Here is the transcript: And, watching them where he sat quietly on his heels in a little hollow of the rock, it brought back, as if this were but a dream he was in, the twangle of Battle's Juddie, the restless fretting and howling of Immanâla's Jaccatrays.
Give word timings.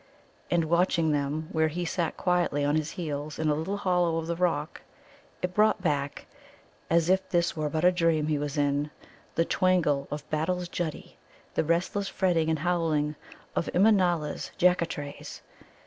And, 0.49 0.65
watching 0.65 1.11
them 1.11 1.47
where 1.51 1.67
he 1.67 1.85
sat 1.85 2.17
quietly 2.17 2.65
on 2.65 2.73
his 2.75 2.89
heels 2.89 3.37
in 3.37 3.49
a 3.49 3.53
little 3.53 3.77
hollow 3.77 4.17
of 4.17 4.25
the 4.25 4.35
rock, 4.35 4.81
it 5.43 5.53
brought 5.53 5.79
back, 5.83 6.25
as 6.89 7.07
if 7.07 7.29
this 7.29 7.55
were 7.55 7.69
but 7.69 7.85
a 7.85 7.91
dream 7.91 8.25
he 8.25 8.39
was 8.39 8.57
in, 8.57 8.89
the 9.35 9.45
twangle 9.45 10.07
of 10.09 10.27
Battle's 10.31 10.67
Juddie, 10.67 11.17
the 11.53 11.63
restless 11.63 12.07
fretting 12.09 12.49
and 12.49 12.57
howling 12.57 13.13
of 13.55 13.69
Immanâla's 13.75 14.49
Jaccatrays. 14.57 15.41